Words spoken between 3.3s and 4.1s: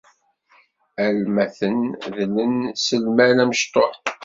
amecṭuḥ.